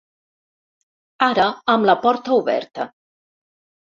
[1.25, 1.43] Ara
[1.75, 2.87] amb la porta oberta.